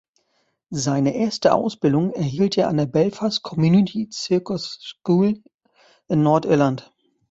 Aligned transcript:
Seine 0.73 1.13
erste 1.13 1.53
Ausbildung 1.53 2.11
erhielt 2.11 2.57
er 2.57 2.69
an 2.69 2.77
der 2.77 2.87
Belfast 2.87 3.43
Community 3.43 4.09
Circus 4.11 4.79
School 4.81 5.39
in 6.07 6.23
Nordirland. 6.23 6.91